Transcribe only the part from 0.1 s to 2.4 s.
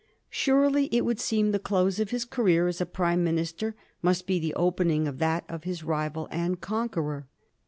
Surely it would seem the close of his